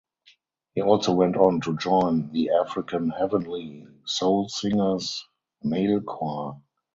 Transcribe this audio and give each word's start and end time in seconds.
He 0.73 0.81
also 0.81 1.13
went 1.13 1.37
on 1.37 1.61
to 1.61 1.77
join 1.77 2.31
the 2.31 2.49
African 2.59 3.11
Heavenly 3.11 3.85
Soul 4.03 4.49
Singers 4.49 5.27
male 5.63 6.01
choir. 6.01 6.53